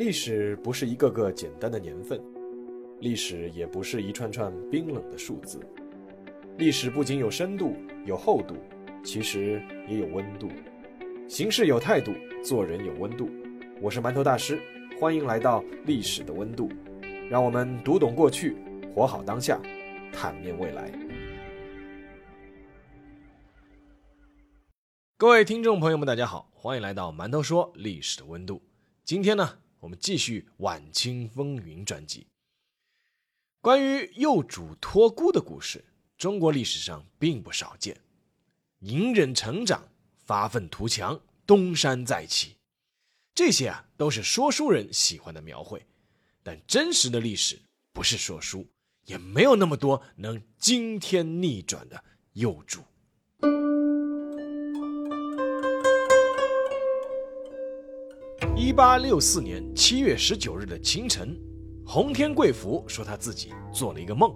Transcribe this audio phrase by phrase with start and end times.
[0.00, 2.18] 历史不是一个个简单的年份，
[3.00, 5.60] 历史也不是一串串冰冷的数字。
[6.56, 8.54] 历史不仅有深度、有厚度，
[9.04, 10.48] 其实也有温度。
[11.28, 13.28] 行事有态度，做人有温度。
[13.78, 14.58] 我是馒头大师，
[14.98, 16.70] 欢迎来到历史的温度，
[17.28, 18.56] 让我们读懂过去，
[18.94, 19.60] 活好当下，
[20.14, 20.90] 坦面未来。
[25.18, 28.62] 各位听众朋友们，大家好，欢迎来到馒头说历史的温度。
[29.04, 29.58] 今天呢？
[29.80, 32.26] 我们继续《晚清风云》专辑。
[33.62, 35.82] 关于幼主托孤的故事，
[36.18, 37.98] 中国历史上并不少见。
[38.80, 39.88] 隐忍成长、
[40.26, 42.56] 发愤图强、东山再起，
[43.34, 45.86] 这些啊都是说书人喜欢的描绘。
[46.42, 47.60] 但真实的历史
[47.92, 48.66] 不是说书，
[49.06, 52.82] 也没有那么多能惊天逆转的幼主。
[58.62, 61.34] 一八六四年七月十九日的清晨，
[61.82, 64.30] 洪天贵福说他自己做了一个梦，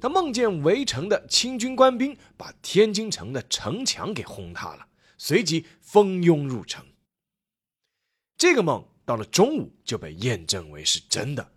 [0.00, 4.84] 他梦见围城的清军官兵把天津城的城墙给轰塌了，
[5.18, 6.84] 随即蜂拥入城。
[8.36, 11.52] 这个梦到了中午就被验证为是真的，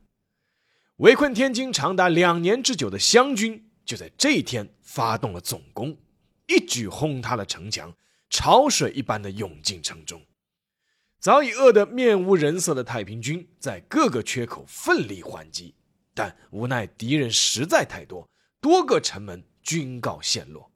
[0.97, 5.97] 围困天津长达两年之久的湘军就在这一天发动了总攻，
[6.45, 7.91] 一举轰塌了城墙，
[8.29, 10.22] 潮水一般的涌进城中。
[11.26, 15.73] 早已饿得面无人色的太平军在各个缺口奋力还击，
[16.14, 18.30] 但无奈敌人实在太多，
[18.62, 20.72] 多个城门均告陷落。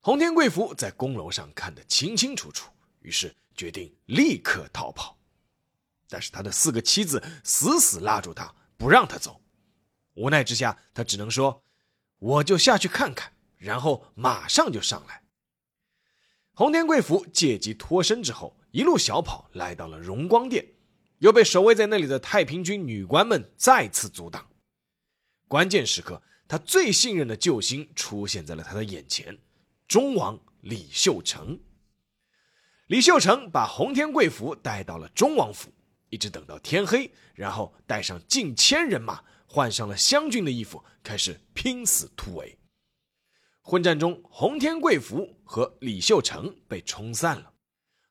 [0.00, 5.16] 洪天贵福在宫楼上看得清清楚楚，于是决定立刻逃跑。
[6.08, 9.40] 但是他的四个妻子死死拉住他，不让他走。
[10.14, 11.62] 无奈之下，他只能说
[12.18, 15.22] ：“我就下去看看，然后马上就上来。”
[16.54, 18.56] 洪天贵福借机脱身之后。
[18.74, 20.66] 一路小跑来到了荣光殿，
[21.18, 24.50] 又被守卫在那里的太平军女官们再次阻挡。
[25.46, 29.38] 关键时刻，他最信任的救星出现在了他的眼前——
[29.86, 31.56] 忠王李秀成。
[32.88, 35.72] 李秀成把洪天贵府带到了忠王府，
[36.08, 42.58] 一直等到天黑，然后带上近千人马，换上了湘军的衣服，开始拼死突围。
[43.60, 47.53] 混战中，洪天贵福和李秀成被冲散了。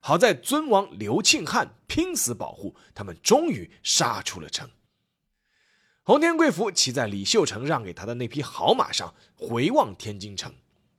[0.06, 4.70] 好在尊王刘庆汉拼死保护，他们终于杀出了城。
[6.04, 10.54] 洪天贵福骑在李秀成让给他的那匹好马上，回望天津城，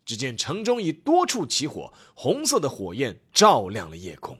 [0.07, 4.39] 只见城中已多处起火，红色的火焰照亮了夜空。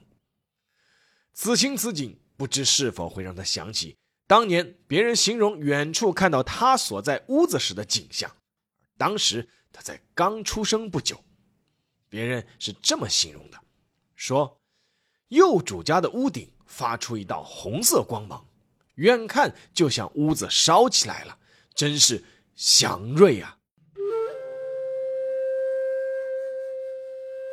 [1.31, 3.95] 此情此景，不知是否会让他想起
[4.25, 8.35] 当年别人形容远处看到他所在屋子时的景象。
[8.97, 11.23] 当时他在刚出生不久，
[12.09, 13.59] 别人是这么形容的。
[14.15, 14.61] 说，
[15.27, 18.47] 右主家的屋顶发出一道红色光芒，
[18.95, 21.37] 远看就像屋子烧起来了，
[21.73, 22.23] 真是
[22.55, 23.57] 祥瑞啊！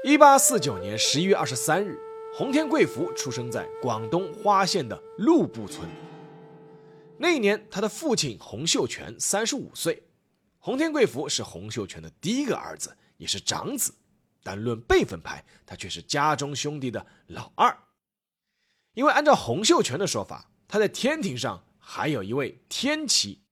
[0.05, 1.99] 一八四九年十一月二十三日，
[2.34, 5.89] 洪天贵福出生在广东花县的陆步村。
[7.19, 10.03] 那一年，他的父亲洪秀全三十五岁，
[10.59, 13.94] 洪天贵福是洪秀全的第一个儿子，也是长子。
[14.43, 17.77] 但论辈分排，他却是家中兄弟的老二。
[18.95, 23.43] 因为按照洪秀全的说法，他在天庭上还有一位天妻，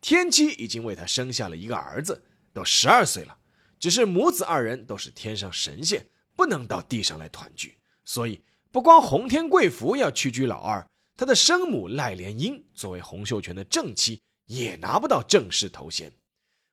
[0.00, 3.38] 天妻已经为他生下了一个儿子，都十二岁了。
[3.78, 10.84] 只是母子二人都是天上神仙，不能到地上来团聚，所以不光洪天贵福要屈居老二，
[11.16, 16.12] 他的生母赖莲英作为洪秀全的正妻，也拿不到正式头衔，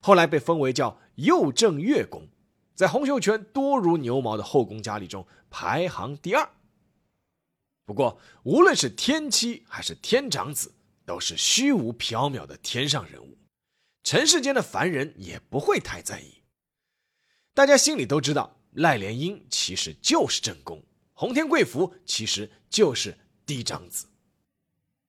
[0.02, 2.28] 后来被封为叫右正月宫。
[2.76, 6.50] 在洪秀全多如牛毛的后宫佳丽中排行第二。
[7.86, 10.74] 不过，无论是天妻还是天长子，
[11.06, 13.38] 都是虚无缥缈的天上人物，
[14.04, 16.42] 尘世间的凡人也不会太在意。
[17.54, 20.82] 大家心里都知道，赖莲英其实就是正宫，
[21.14, 24.08] 洪天贵福其实就是嫡长子。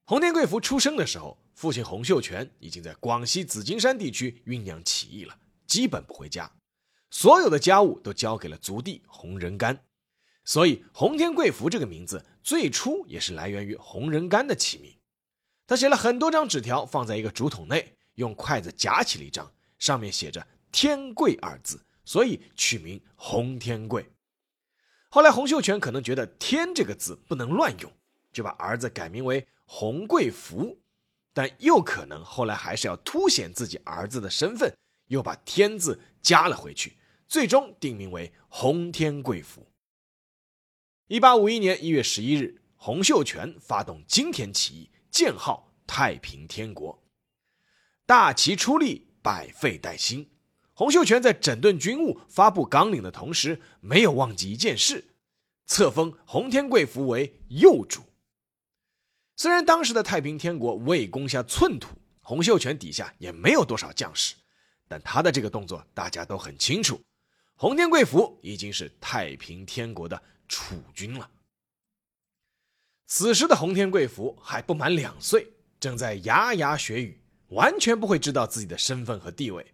[0.05, 6.50] 洪天贵福出生的时候，父亲洪秀全已经在广西紫金山地区酝酿起义了，基本不回家。
[7.15, 9.79] 所有的家务都交给了族弟洪仁玕，
[10.45, 14.93] 所以洪天贵福这个名字最初也是来源于洪仁玕的起名。
[15.65, 24.05] 他写了很多张纸条，放在一个竹筒内，用筷子夹起了一张，上面写着“天贵”二字，所以取名洪天贵。
[25.09, 27.93] 后来洪秀全可能觉得“天”这个字不能乱用，
[28.33, 30.77] 就把儿子改名为洪贵福，
[31.33, 34.77] 但又可能后来还是要凸显自己儿子的身份，
[35.07, 36.99] 又把“天”字加了回去。
[37.35, 39.67] 最终定名为洪天贵府。
[41.09, 47.03] 一八五一年一月十一日，洪秀全发动惊天起义，建号太平天国。
[48.07, 50.31] 大旗出力，百废待兴。
[50.75, 55.05] 洪秀全在整顿军务、发布纲领的同时，没有忘记一件事：
[55.67, 58.03] 册封洪天贵福为右主。
[59.35, 64.37] 虽然当时的太平天国未攻下寸土，洪秀全底下也没有多少将士，
[64.87, 67.03] 但他的这个动作大家都很清楚，
[67.56, 71.31] 洪天贵府已经是太平天国的储君了。
[73.06, 79.65] 此时的洪天贵府还不满两岁，正在牙牙学语，完全不会知道自己的身份和地位。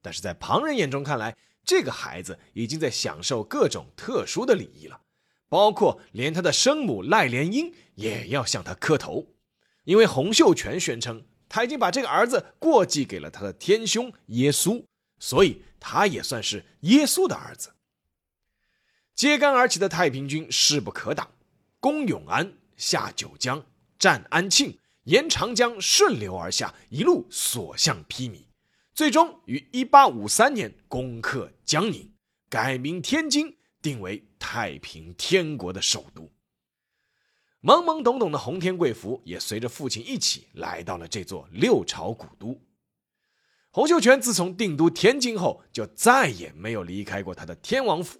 [0.00, 5.00] 但是在旁人眼中看来，这个孩子已经在享受各种特殊的礼仪了，
[5.48, 9.26] 包括连他的生母赖莲英也要向他磕头，
[9.82, 14.84] 因为洪秀全宣称他已经把这个儿子过继给了他的天兄耶稣，
[15.18, 17.74] 所以他也算是耶稣的儿子。
[19.14, 21.28] 揭竿而起的太平军势不可挡，
[21.80, 23.66] 攻永安，下九江，
[23.98, 28.44] 占安庆，沿长江顺流而下，一路所向披靡。
[28.94, 32.12] 最终于一八五三年攻克江宁，
[32.48, 36.30] 改名天津，定为太平天国的首都。
[37.60, 42.56] 懵懵懂懂的洪天贵福也随着父亲一起来到了这座六朝古都。
[43.70, 48.18] 洪秀全自从定都天津后，就再也没有离开过他的天王府，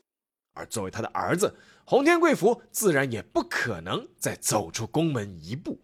[0.55, 1.55] 而作为他的儿子，
[1.85, 5.81] 洪天贵福自然也不可能再走出宫门一步。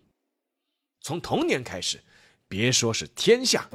[1.00, 2.00] 从童年开始。
[2.46, 3.68] 别说是天下，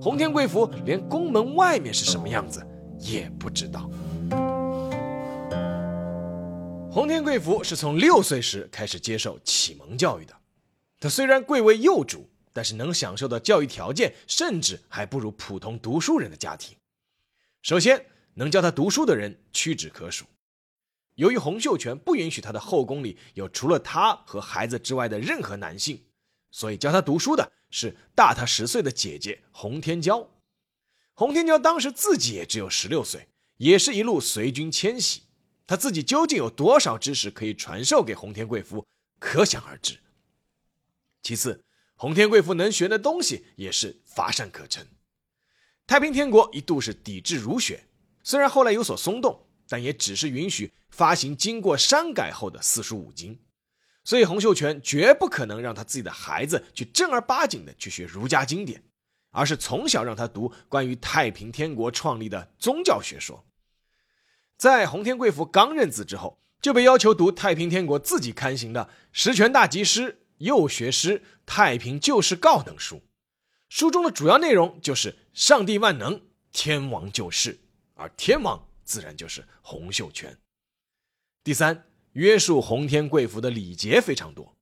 [0.00, 2.66] 洪天贵福连宫门外面是什么样子
[2.98, 3.88] 也不知道。
[6.90, 10.34] 洪天贵福是从六岁时开始接受启蒙教育的，
[10.98, 16.74] 他虽然贵为幼主，但是能享受的教育条件甚至还不如普通读书人的家庭。
[17.60, 20.24] 首先，能教他读书的人屈指可数。
[21.16, 26.02] 由于洪秀全不允许他的后宫里有除了他和孩子之外的任何男性，
[26.50, 27.52] 所以教他读书的。
[27.76, 30.30] 是大他十岁的姐姐洪天娇，
[31.14, 35.22] 洪天娇当时自己也只有十六岁，也是一路随军迁徙，
[35.66, 38.86] 他自己究竟有多少知识可以传授给洪天贵夫，
[39.18, 39.98] 可想而知。
[41.20, 41.64] 其次，
[42.04, 44.86] 洪天贵夫能学的东西也是乏善可陈。
[45.86, 47.86] 太平天国一度是抵制儒学，
[48.22, 53.40] 虽然后来有所松动，但也只是允许发行经过删改后的四书五经。
[54.04, 58.82] 所以洪秀全绝不可能让他自己的孩子去正儿八经的去学儒家经典，
[59.30, 63.46] 而是从小让他读关于太平天国创立的宗教学说。
[64.58, 70.02] 在洪天贵福刚认字之后，就被要求读太平天国自己刊行的《十全大吉诗》
[70.38, 73.02] 《幼学诗》《太平救世告》等书，
[73.68, 76.20] 书中的主要内容就是上帝万能，
[76.52, 77.58] 天王救世，
[77.94, 80.38] 而天王自然就是洪秀全。
[81.42, 81.86] 第三。
[82.14, 84.56] 约束洪天贵福的礼节非常多，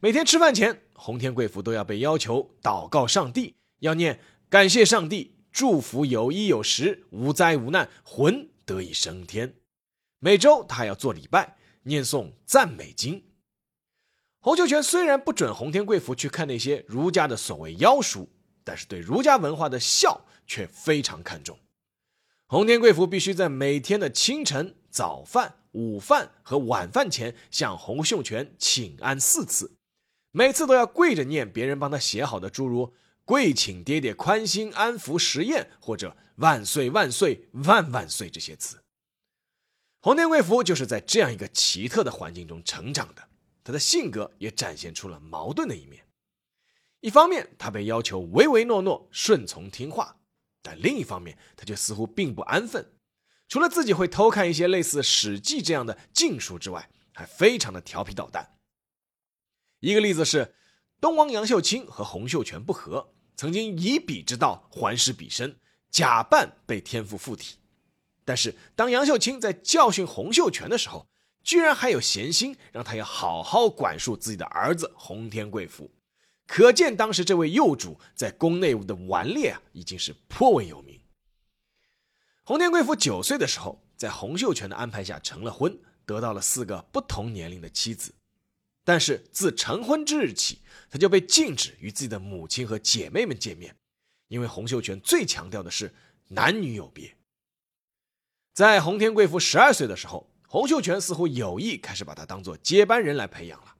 [0.00, 4.20] 每天吃饭前，洪天贵福都要被要求祷告上帝，要念
[4.50, 9.54] 感谢上帝，祝福有衣有食，无灾无难，魂得以升天。
[10.18, 13.24] 每周他还要做礼拜，念诵赞美经。
[14.44, 18.28] 洪秀全虽然不准洪天贵府去看那些儒家的所谓妖书，
[18.62, 21.58] 但是对儒家文化的孝却非常看重。
[22.48, 25.54] 洪天贵府必须在每天的清晨、早饭。
[25.72, 29.78] 午饭和晚饭前向洪秀全请安四次，
[30.30, 32.92] 每次都要跪着念别人帮他写好的诸如
[33.24, 38.84] “跪请爹爹宽心安抚实验”或者“万岁万岁万万岁”这些词。
[40.02, 43.26] 洪天贵福就是在这样一个奇特的环境中成长的，
[43.64, 46.06] 他的性格也展现出了矛盾的一面。
[47.00, 50.20] 一方面，他被要求唯唯诺诺、顺从听话，
[50.62, 52.92] 但另一方面，他却似乎并不安分。
[53.48, 58.56] 除了自己会偷看一些类似《史记》这样的禁书之外，还非常的调皮捣蛋。
[59.80, 60.54] 一个例子是，
[61.00, 67.58] 东王杨秀清和洪秀全不和，曾经以彼之道还施彼身，假扮被天父附体。
[68.24, 71.06] 但是当杨秀清在教训洪秀全的时候，
[71.44, 75.92] 居然还有闲心让他要好好管束自己的儿子洪天贵府，
[76.46, 80.98] 可见当时这位幼主在宫内的顽劣啊，已经是颇为有名。
[82.44, 88.14] 洪天贵府九岁的时候，在洪秀全的安排下成了婚，得到了四个不同年龄的妻子。
[88.82, 90.60] 但是自成婚之日起，
[90.90, 93.76] 他就被禁止与自己的母亲和姐妹们见面，
[94.28, 95.94] 因为洪秀全最强调的是
[96.28, 97.16] 男女有别。
[98.52, 103.74] 在洪天贵府十二岁的时候，洪秀全似乎有意开始把他当做接班人来培养了。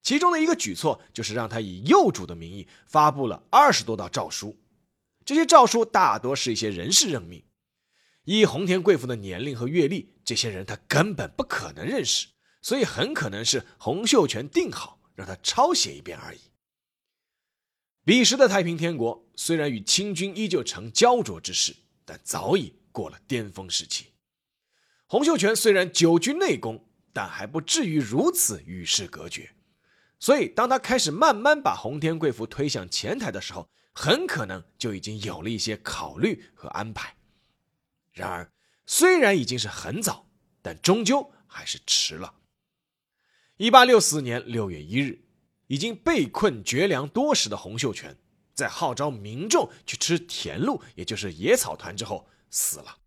[0.00, 4.56] 其中的一个举措就是让他以幼主的名义发布了二十多道诏书，
[5.24, 7.42] 这些诏书大多是一些人事任命。
[8.26, 12.28] 以洪天贵府的年龄和阅历，这些人他根本不可能认识，
[12.62, 16.38] 所以很可能是洪秀全定好让他抄写一遍而已。
[18.04, 24.13] 彼时的太平天国虽然与清军依旧呈焦灼之势，但早已过了巅峰时期。
[25.14, 29.54] 洪秀全虽然久居内宫，但还不至于如此与世隔绝。
[30.18, 37.14] 所以，当他开始慢慢把洪天贵府推向前台的时候，很可能就已经有了一些考虑和安排。
[38.10, 38.52] 然而，
[38.86, 40.26] 虽然已经是很早，
[40.60, 42.34] 但终究还是迟了。
[43.56, 45.22] 一八六四年六月一日，
[45.68, 48.18] 已经被困绝粮多时的洪秀全，
[48.52, 52.98] 在号召民众去吃田鹿，也就是野草团之后死了。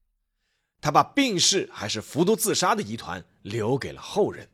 [0.87, 4.47] 他把病逝还是服毒自杀的疑团留给了后人。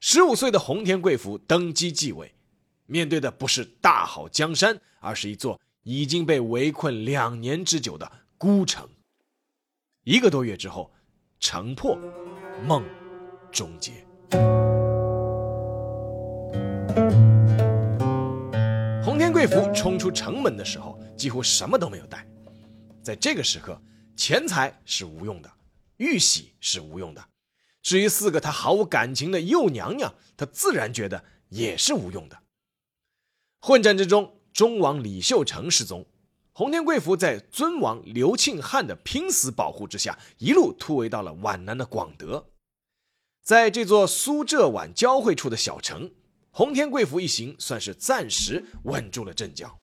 [0.00, 2.34] 十五岁的洪天贵福登基继位，
[2.86, 8.88] 面对的不是大好江山，而是一座已经被围困两年之久的孤城。
[10.02, 10.90] 一个多月之后，
[11.38, 11.96] 城破，
[12.66, 12.84] 梦
[13.52, 14.04] 终结。
[19.04, 22.26] 洪天贵福冲出城门的时候，几乎什么都没有带。
[23.00, 23.80] 在这个时刻，
[24.20, 25.50] 钱财是无用的，
[25.96, 27.28] 玉玺是无用的。
[27.80, 32.42] 至于四个他毫无感情的幼娘娘，他自然觉得也是无用的。
[33.62, 36.04] 混战之中，忠王李秀成失踪，
[36.52, 42.50] 洪天贵府在尊王刘庆汉的拼死保护之下，一路突围到了皖南的广德。
[43.42, 46.12] 在这座苏浙皖交汇处的小城，
[46.50, 49.79] 洪天贵府一行算是暂时稳住了阵脚。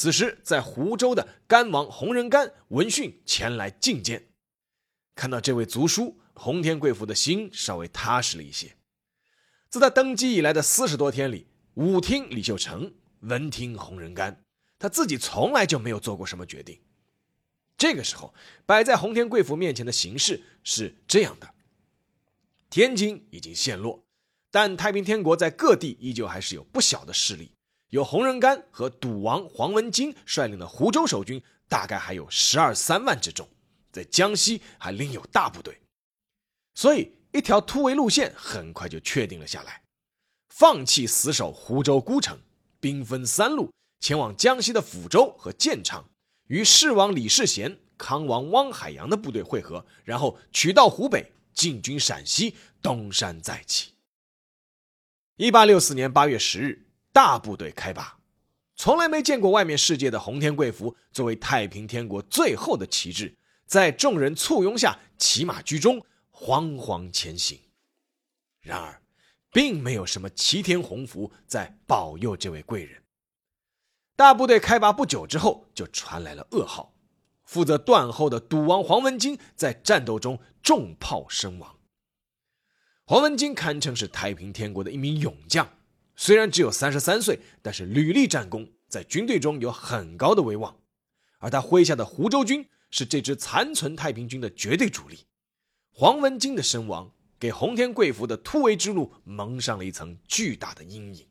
[0.00, 4.28] 此时，在湖州的干王洪仁干闻讯前来觐见，
[5.16, 6.20] 看到这位族叔。
[6.34, 8.76] 洪天贵府的心稍微踏实了一些。
[9.68, 14.44] 自他登基以来的四十多天里，武听李秀成，文听洪仁干，
[14.78, 16.80] 他自己从来就没有做过什么决定。
[17.76, 18.32] 这个时候，
[18.64, 21.52] 摆在洪天贵府面前的形势是这样的：
[22.70, 24.04] 天津已经陷落，
[24.52, 27.50] 但太平天国在各地依旧还是有不小的势力，
[27.90, 33.48] 有洪仁玕和赌王黄文金率领的湖州守军，大概还有十二三万之众，
[33.90, 35.80] 在江西还另有大部队。
[36.74, 39.82] 所以，一条突围路线很快就确定了下来：
[40.48, 42.38] 放弃死守湖州孤城，
[42.78, 46.04] 兵分三路前往江西的抚州和建昌，
[46.48, 53.94] 与世王李世贤、康王汪海洋的部队会合，然后取道湖北，进军陕西，东山再起。
[55.36, 58.18] 一八六四年八月十日，大部队开拔，
[58.76, 63.36] 从来没见过外面世界的洪天贵福，作为太平天国最后的旗帜，
[63.66, 66.04] 在众人簇拥下骑马居中。
[66.40, 67.58] 惶惶前行，
[68.60, 69.02] 然而，
[69.50, 73.02] 并没有什么齐天鸿福在保佑这位贵人。
[74.14, 76.94] 大部队开拔不久之后，就传来了噩耗：
[77.44, 81.80] 负责断后的赌王黄文金在战斗中中炮身亡。
[83.04, 85.77] 黄文金堪称是太平天国的一名勇将，
[86.20, 90.76] 虽然只有三十三岁，但是屡立战功，在军队中有很高的威望。
[91.38, 95.20] 而他麾下的湖州军是这支残存太平军的绝对主力。
[95.92, 101.28] 黄文金的身亡，给洪天贵福的突围之路蒙上了一层巨大的阴影。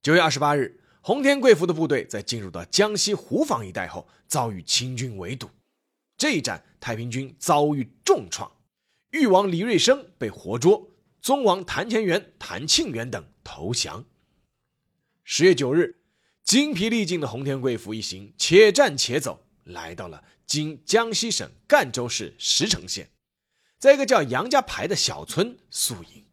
[0.00, 5.50] 九月二十八日，洪天贵福的部队在进入到江西湖坊一带后，遭遇清军围堵。
[6.16, 8.48] 这一战，太平军遭遇重创，
[9.10, 10.88] 誉王李瑞生被活捉，
[11.26, 14.04] 宗王谭乾元、谭庆元等投降。
[15.24, 15.98] 十月九日，
[16.44, 20.22] 精疲力尽的洪天贵府一行且战且走，来到了。
[20.46, 23.10] 今江西省赣州市石城县，
[23.76, 26.24] 在一个叫杨家牌的小村宿营。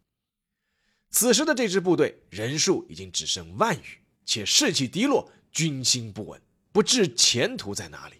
[1.09, 3.97] 此时的这支部队人数已经只剩万余，
[4.27, 6.39] 且士气低落，军心不稳，
[6.71, 8.17] 不知前途在哪里。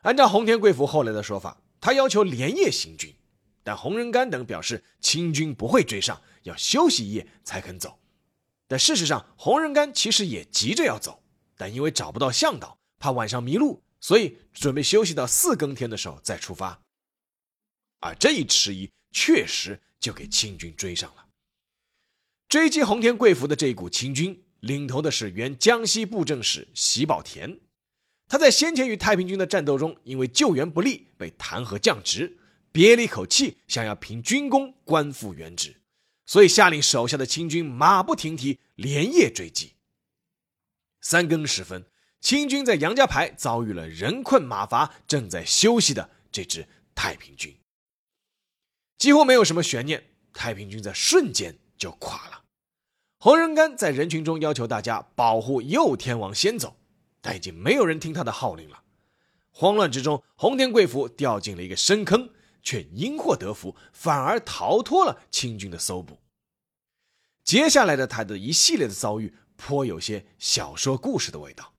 [0.00, 3.14] 按照洪天贵府后来的说法，他要求连夜行军，
[3.62, 7.98] 但洪仁玕等表示清军不会追上，要休息一夜才肯走。
[8.66, 11.22] 但事实上，洪仁玕其实也急着要走，
[11.56, 13.82] 但因为找不到向导，怕晚上迷路。
[14.00, 16.82] 所以准备休息到四更天的时候再出发，
[18.00, 21.26] 而这一迟疑确实就给清军追上了。
[22.48, 27.60] 追击洪天贵福的这一股清军，领头的是原江西布政使席宝田，
[28.26, 32.36] 他在先前与太平军的战斗中，因为救援不力被弹劾降职，
[32.72, 35.80] 憋了一口气，想要凭军功官复原职，
[36.26, 39.74] 所以下令手下的清军马不停蹄，连夜追击。
[41.00, 41.84] 三更时分。
[42.20, 46.64] 清军在杨家排遭遇了人困马乏、正在休息的这支
[46.94, 47.52] 太平军，
[48.96, 52.44] 几乎没有什么悬念，太平军在瞬间就垮了。
[53.18, 56.76] 洪仁玕在人群中要求大家保护右天王先走，
[57.20, 58.84] 但已经没有人听他的号令了。
[59.50, 62.30] 慌乱之中，洪天贵府掉进了一个深坑，
[62.62, 66.20] 却因祸得福，反而逃脱了清军的搜捕。
[67.44, 71.74] 接下来的他的一系列的遭遇，颇有些小说故事的味道。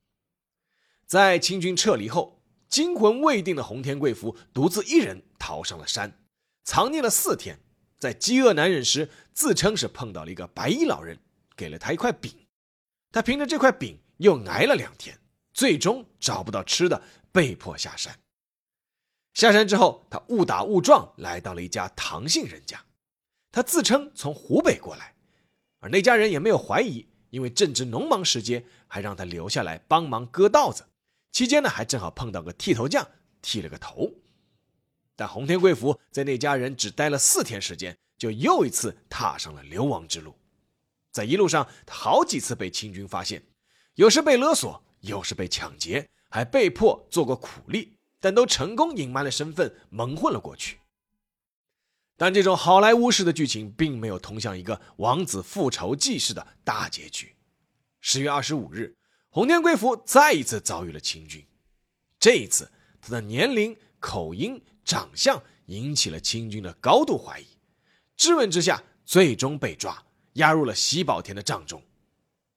[1.06, 6.20] 在清军撤离后，惊魂未定的洪天贵福独自一人逃上了山，
[6.64, 7.60] 藏匿了四天。
[7.98, 11.20] 在饥饿难忍时，自称是碰到了一个白衣老人，
[11.56, 12.48] 给了他一块饼。
[13.12, 15.18] 他凭着这块饼又挨了两天，
[15.54, 18.20] 最终找不到吃的，被迫下山。
[19.34, 22.80] 下山之后，他误打误撞来到了一家唐姓人家，
[23.52, 25.16] 他自称从湖北过来。
[25.80, 30.86] 而那家人也没有怀疑，因为正值农忙时节，还让他留下来帮忙割稻子。
[31.32, 33.08] 期间呢，还正好碰到个剃头匠，
[33.42, 34.12] 剃了个头。
[35.16, 40.36] 但洪天贵福在那家人只待了四天时间，就又一次踏上了流亡之路。
[41.12, 43.44] 在一路上，他好几次被清军发现，
[43.96, 47.93] 有时被勒索，有时被抢劫，还被迫做过苦力，
[48.24, 50.80] 但都成功隐瞒了身份，蒙混了过去。
[52.16, 57.36] 但这种好莱坞式的剧情并没有通向一个王子复仇记式的大结局。
[58.00, 58.96] 十月二十五日，
[59.28, 61.46] 洪天贵福再一次遭遇了清军。
[62.18, 67.48] 这一次，他的年龄、口音、长相引起了清军的高度怀疑。
[68.16, 70.02] 质问之下，最终被抓，
[70.36, 71.84] 押入了喜宝田的帐中。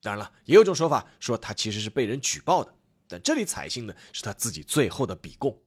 [0.01, 2.73] 当然了，也有种说法说他其实是被人举报的，
[3.07, 5.57] 但这里采信的是他自己最后的笔供。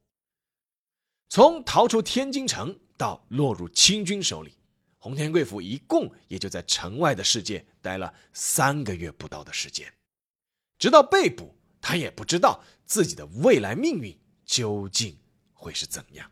[1.29, 2.79] 从逃出天津城。
[3.01, 4.53] 到落入清军手里，
[4.99, 9.91] 洪天贵府一共也就在城外的世界待了三个月不到的时间，
[10.79, 15.17] 直到被捕，他也不知道自己的未来命运究竟
[15.55, 16.31] 会是怎样。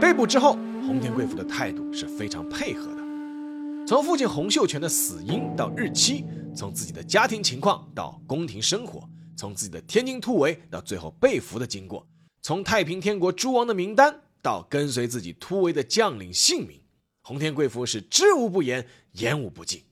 [0.00, 0.52] 被捕之后，
[0.86, 3.02] 洪天贵府的态度是非常配合的，
[3.88, 6.24] 从父亲洪秀全的死因到日期，
[6.54, 12.06] 从自己的家庭情况到宫廷生活，从自己的天津突围到最后被俘的经过。
[12.40, 16.80] 从太平天国诸王的名单到跟随自己突围的将领姓名，
[17.22, 19.82] 洪天贵夫是知无不言，言无不尽。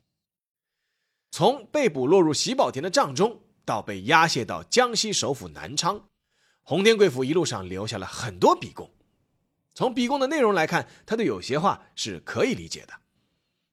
[1.31, 6.09] 从被捕落入喜宝田的帐中，到被押解到江西首府南昌，
[6.63, 8.91] 洪天贵福一路上留下了很多笔供。
[9.75, 12.93] 从笔供的内容来看，他的有些话是可以理解的。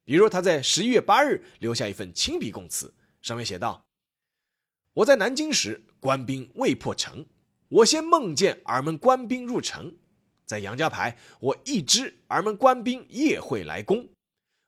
[0.09, 2.91] 比如他在十一月八日留下一份亲笔供词，
[3.21, 3.85] 上面写道
[4.93, 7.23] ：“我在南京时，官兵未破城。”
[7.69, 9.95] 我先梦见尔们官兵入城，
[10.47, 14.09] 在杨家牌，我一知尔们官兵夜会来攻。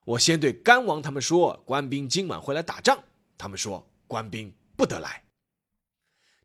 [0.06, 3.04] 我先对甘王他们说，官兵今晚会来打仗。
[3.36, 5.24] 他们说官兵不得来。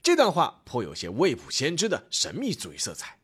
[0.02, 3.18] 这段话颇有些未卜先知的神秘主义色彩，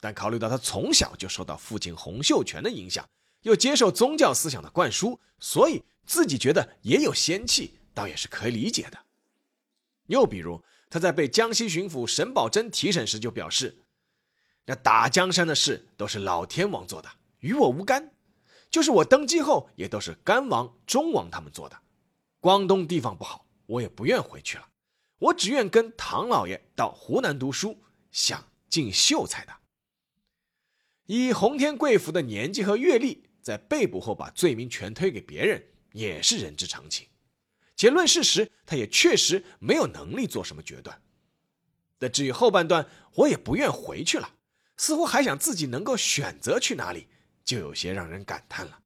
[0.00, 3.06] 但考虑到他从小就受到父亲洪秀全的影响，
[3.42, 8.98] 又接受宗教思想的灌输，所以自己觉得也有仙气，倒也是可以理解的。
[10.06, 10.62] 又比如。
[10.90, 13.82] 他在被江西巡抚沈葆桢提审时就表示
[14.64, 18.10] ：“那打江山的事都是老天王做的，与我无干。
[18.70, 21.78] 就是我登基后，也都是甘王、忠王他们做的。
[22.40, 24.66] 广东地方不好，我也不愿回去了。
[25.18, 27.78] 我只愿跟唐老爷到湖南读书，
[28.10, 29.54] 想进秀才的。”
[31.04, 37.08] 以洪天贵府的年纪和阅历，在被捕后把罪名全推给别人，也是人之常情。
[37.74, 41.00] 且论事实，他也确实没有能力做什么决断。
[41.98, 44.34] 但至于后半段，我也不愿回去了，
[44.76, 47.08] 似乎还想自己能够选择去哪里，
[47.42, 48.82] 就有些让人感叹了。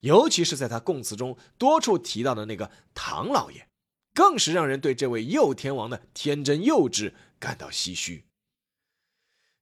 [0.00, 3.70] 尤其是在他供词中多处提到的那个唐老爷，
[4.12, 8.26] 更是让人对这位右天王的天真幼稚感到唏嘘。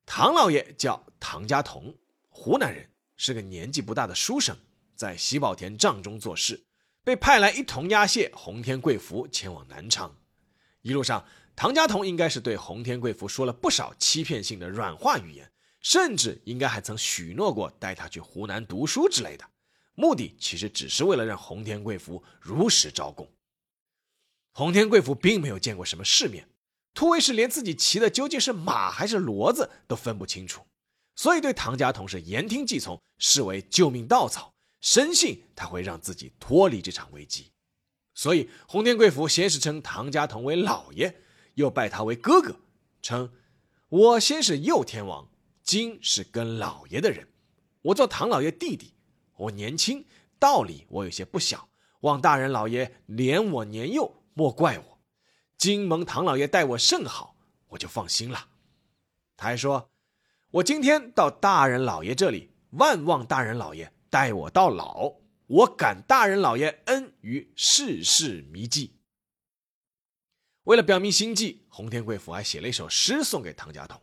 [0.04, 1.96] 唐老爷叫唐家同，
[2.28, 4.56] 湖南人，是个年纪不大的书生，
[4.94, 6.64] 在喜宝田帐中做事。
[7.02, 10.16] 被派来一同押解洪天贵福前往南昌，
[10.82, 11.24] 一路上，
[11.54, 19.44] 唐家同应该是对洪天贵福说了不少欺骗性的软化语言，甚至应该还曾许诺过带他去湖南读书之类的，
[19.94, 23.30] 目的其实只是为了让洪天贵福如实招供。
[24.50, 26.48] 洪天贵福并没有见过什么世面，
[26.92, 30.62] 突围时连自己骑的究竟是马还是骡子都分不清楚，
[31.16, 34.52] 所以对唐家同是言听计从，视为救命稻草。
[34.82, 37.50] 深信他会让自己脱离这场危机，
[38.14, 41.16] 所以洪天贵府先是称唐家同为老爷，
[41.54, 42.60] 又拜他为哥哥，
[43.02, 43.32] 称
[43.88, 45.28] 我先是右天王，
[45.62, 47.26] 今是跟老爷的人，
[47.82, 48.94] 我做唐老爷弟弟，
[49.36, 50.04] 我年轻，
[50.38, 51.68] 道理我有些不晓，
[52.00, 54.98] 望大人老爷怜我年幼，莫怪我。
[55.56, 57.34] 今蒙唐老爷待我甚好，
[57.68, 58.48] 我就放心了。
[59.36, 59.90] 他还说，
[60.56, 63.92] 我今天到大人老爷这里，万望大人老爷。
[64.08, 65.16] 待我到老，
[65.46, 68.96] 我感大人老爷恩于世事弥记。
[70.62, 74.00] 为了表明心迹，洪天贵府还写了一首诗送给唐家同。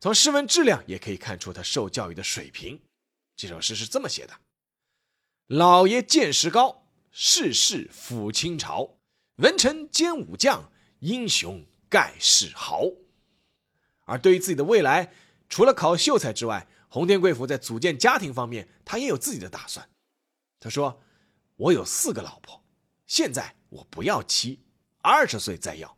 [0.00, 2.80] 从诗文质量也可以看出他受教育的水平。
[3.36, 4.32] 这首诗是这么写的
[5.48, 8.96] ：“老爷见识高，世事抚清朝，
[9.36, 12.84] 文臣兼武将，英雄盖世豪。”
[14.06, 15.12] 而对于自己的未来，
[15.54, 19.88] 除了考秀才之外，洪天贵府在组建家庭方面，他也有自己的打算。
[20.58, 21.00] 他说
[21.54, 22.64] ：“我有四个老婆，
[23.06, 24.64] 现在我不要妻，
[25.00, 25.96] 二十岁再要。”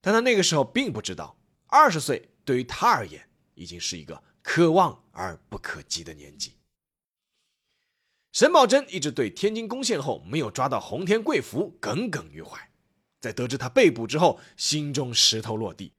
[0.00, 1.36] 但他那个时候并不知道，
[1.66, 6.56] 二十岁对于他而言已经是一个可望而不可及的年纪。
[8.32, 12.70] 沈葆桢一直对天津攻陷后没有抓到洪天贵府耿耿于怀，
[13.20, 15.92] 在得知他被捕之后，心中石头落地。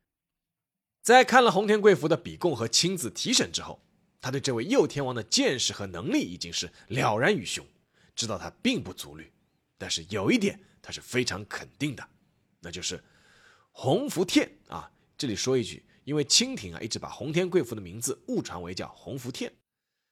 [1.01, 3.81] 在看了洪天贵福的笔供和亲自提审之后，
[4.19, 7.65] 他对这位右天王的见识和能力已经是了然于胸，
[8.15, 9.31] 知道他并不足虑。
[9.77, 12.07] 但是有一点他是非常肯定的，
[12.59, 13.03] 那就是。
[13.73, 19.49] 洪福天啊，这里说一句，因为清廷啊一直把洪天贵福的名字误传为叫洪福天。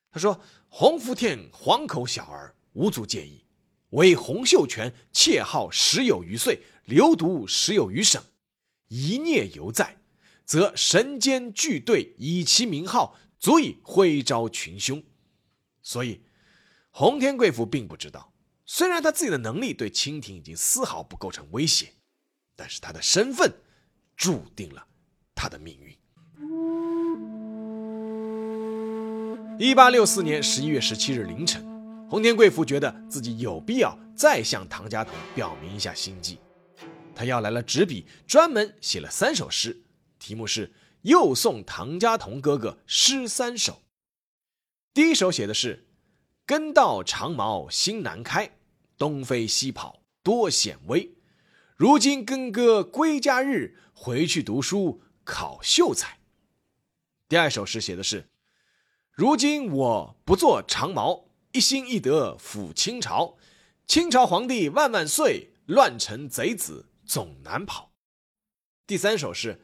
[0.10, 3.44] 他说：“洪福天黄口小儿，无足介意，
[3.90, 8.24] 为洪秀全窃号十有余岁，流毒十有余省，
[8.88, 9.99] 一孽犹在，
[10.50, 15.04] 则神奸俱对，以其名号，足以挥招群凶。”
[15.84, 16.22] 所以，
[16.90, 18.34] 洪天贵府并不知道，
[18.66, 21.94] 虽然他自己的能力对清廷已经丝毫不构成威胁。
[22.56, 23.54] 但是他的身份
[24.18, 24.86] 注定了
[25.36, 25.96] 他的命运。
[29.60, 31.64] 一八六四年十一月十七日凌晨，
[32.10, 36.40] 洪天贵府觉得自己有必要再向唐家潼表明一下心迹，
[37.14, 39.80] 他要来了纸笔，专门写了三首诗，
[40.20, 40.68] 题目是
[41.02, 43.74] 《又送唐家潼哥哥诗三首》。
[44.94, 45.88] 第一首写的是
[46.46, 48.58] ：“根到长毛心难开，
[48.98, 51.16] 东飞西跑多险危。”
[51.78, 56.20] 如今跟哥归家日，回去读书考秀才。
[57.30, 58.28] 第二首诗写的是：
[59.12, 63.38] 如今我不做长毛，一心一德辅清朝。
[63.88, 67.94] 清朝皇帝万万岁，乱臣贼子总难跑。
[68.86, 69.62] 第三首是：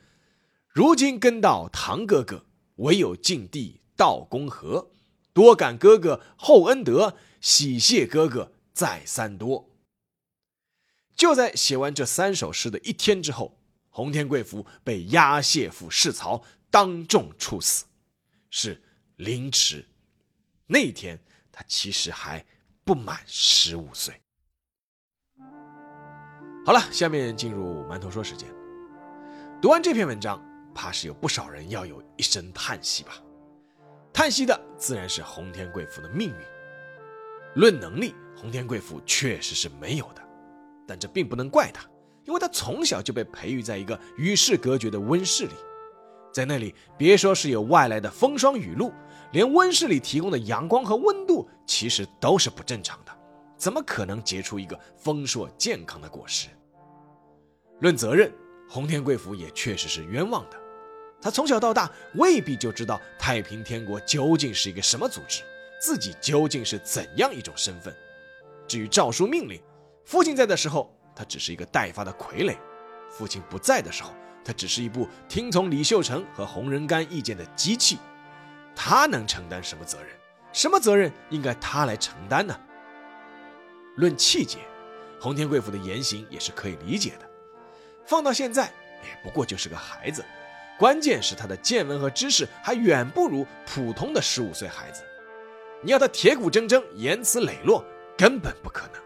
[0.76, 4.92] 如今跟到堂哥哥，唯有尽地道公和。
[5.32, 9.70] 多感哥哥厚恩德，喜谢哥哥再三多。
[11.16, 13.58] 就在写完这三首诗的一天之后，
[13.88, 17.86] 洪天贵府被押解赴市曹，当众处死，
[18.50, 18.84] 是
[19.16, 19.88] 凌迟。
[20.68, 21.18] 那天
[21.54, 22.46] 他其实还
[22.84, 24.14] 不满十五岁。
[26.66, 28.54] 好了，下面进入馒头说时间。
[29.62, 30.44] 读完这篇文章，
[30.76, 33.14] 怕是有不少人要有一声叹息吧？
[34.14, 36.46] 叹息的自然是洪天贵府的命运。
[37.56, 40.22] 论能力，洪天贵府确实是没有的。
[40.86, 41.84] 但这并不能怪他，
[42.26, 45.56] 因为他从小就被培育在一个与世隔绝的温室里，
[46.32, 48.92] 在那里，别说是有外来的风霜雨露，
[49.32, 53.12] 连温室里提供的阳光和温度其实都是不正常的，
[53.58, 56.50] 怎么可能结出一个丰硕健康的果实？
[57.80, 58.32] 论责任，
[58.70, 60.64] 洪天贵府也确实是冤枉的。
[61.26, 65.42] 他从小到大未必就知道太平天国究竟是一个什么组织，
[65.82, 67.92] 自己究竟是怎样一种身份。
[68.68, 69.60] 至于诏书命令，
[70.04, 72.56] 父亲在的时候，他只是一个待发的傀儡；
[73.10, 77.98] 父亲不在的时候，他只是一部听从李秀成和洪仁玕意见的机器。
[78.76, 80.10] 他能承担什么责任？
[80.54, 82.56] 什么责任应该他来承担呢？
[83.96, 84.60] 论气节，
[85.20, 87.28] 洪天贵府的言行也是可以理解的。
[88.06, 88.66] 放到现在，
[89.02, 90.24] 也不过就是个孩子。
[90.78, 95.04] 关键是他的见闻和知识还远不如普通的十五岁孩子。
[95.82, 97.84] 你要他铁骨铮铮、言辞磊落，
[98.18, 99.02] 根本不可能。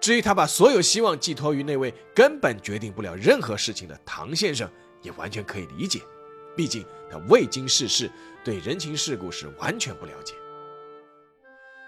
[0.00, 4.70] 至于他把所有希望寄托于那位根本决定不了任何事情的唐先生，
[5.02, 6.00] 也完全可以理解。
[6.54, 8.10] 毕竟他未经世事，
[8.44, 10.34] 对人情世故是完全不了解。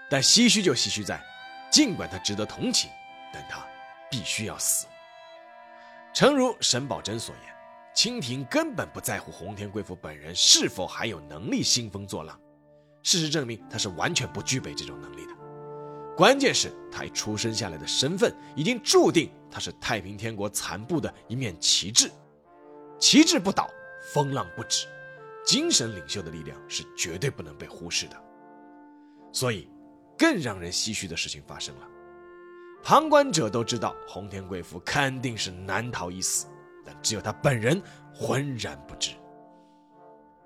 [0.09, 1.23] 但唏嘘就唏嘘在，
[1.71, 2.89] 尽管他值得同情，
[3.33, 3.65] 但他
[4.09, 4.87] 必须要死。
[6.13, 7.53] 诚如沈葆桢所言，
[7.99, 12.39] 清廷根本不在乎洪天贵府本人是否还有能力兴风作浪。
[13.03, 15.33] 事实证明，他是完全不具备这种能力的。
[16.15, 22.09] 关键是他一出生下来的身份已经注定他是太平天国残部的一面旗帜，
[22.97, 23.69] 旗帜不倒，
[24.13, 24.87] 风浪不止，
[25.45, 28.15] 精神领袖的力量是绝对不能被忽视的。
[29.33, 29.69] 所以，
[30.17, 31.87] 更让人唏嘘的事情发生了，
[32.81, 36.45] 旁观者都知道洪天贵府肯定是难逃一死，
[36.89, 37.79] 但只有他本人
[38.11, 39.11] 浑然不知。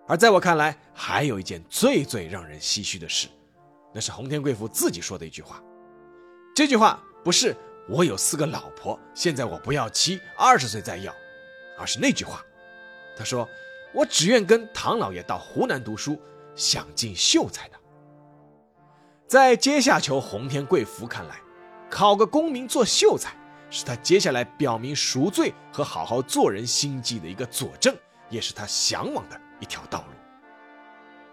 [0.05, 3.29] 而在我看来，还有一件最最让人唏嘘的事。
[3.93, 5.63] 那是洪天贵府自己说的一句话，
[6.53, 7.55] 这句话不是
[7.87, 11.13] 我有四个老婆，现在我不要妻，二十岁再要，
[11.79, 12.43] 而是那句话，
[13.17, 13.47] 他说
[13.93, 16.19] 我只愿跟唐老爷到湖南读书，
[16.55, 17.79] 想进秀才的。
[19.25, 21.39] 在阶下囚洪天贵福看来，
[21.89, 23.33] 考个功名做秀才，
[23.73, 27.97] 是他接下来表明赎罪和好好做人心计的一个佐证，
[28.29, 30.13] 也是他向往的一条道路。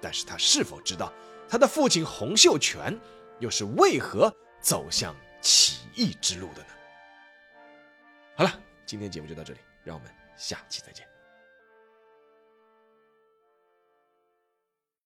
[0.01, 1.13] 但是他是否知道，
[1.47, 2.99] 他的父亲洪秀全
[3.41, 6.69] 又是为何走向起义之路的呢？
[8.37, 11.10] 好了，今天节目就到这里，让我们下期再见。